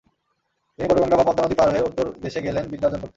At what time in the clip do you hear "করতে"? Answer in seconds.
2.99-3.09